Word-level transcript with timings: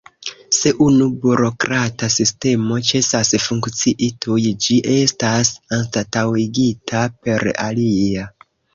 Se 0.59 0.69
unu 0.85 1.09
burokrata 1.25 2.09
sistemo 2.13 2.79
ĉesas 2.89 3.31
funkcii, 3.45 4.09
tuj 4.27 4.49
ĝi 4.65 4.81
estas 4.97 5.55
anstataŭigita 5.81 7.09
per 7.23 7.51
alia. 7.71 8.31